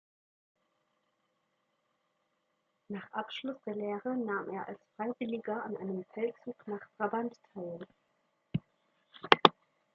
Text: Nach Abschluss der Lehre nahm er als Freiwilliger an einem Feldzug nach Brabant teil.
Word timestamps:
Nach 2.87 3.11
Abschluss 3.11 3.55
der 3.67 3.75
Lehre 3.75 4.17
nahm 4.17 4.49
er 4.49 4.67
als 4.67 4.79
Freiwilliger 4.95 5.63
an 5.63 5.77
einem 5.77 6.03
Feldzug 6.15 6.55
nach 6.67 6.81
Brabant 6.97 7.37
teil. 7.53 7.79